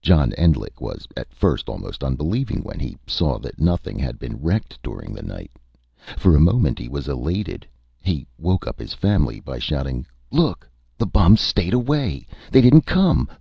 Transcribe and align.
John 0.00 0.32
Endlich 0.32 0.80
was 0.80 1.06
at 1.16 1.32
first 1.32 1.68
almost 1.68 2.02
unbelieving 2.02 2.64
when 2.64 2.80
he 2.80 2.96
saw 3.06 3.38
that 3.38 3.60
nothing 3.60 3.96
had 3.96 4.18
been 4.18 4.42
wrecked 4.42 4.76
during 4.82 5.14
the 5.14 5.22
night. 5.22 5.52
For 6.18 6.34
a 6.34 6.40
moment 6.40 6.80
he 6.80 6.88
was 6.88 7.06
elated. 7.06 7.64
He 8.02 8.26
woke 8.38 8.66
up 8.66 8.80
his 8.80 8.92
family 8.92 9.38
by 9.38 9.60
shouting: 9.60 10.04
"Look! 10.32 10.68
The 10.98 11.06
bums 11.06 11.40
stayed 11.42 11.74
away! 11.74 12.26
They 12.50 12.60
didn't 12.60 12.86
come! 12.86 13.28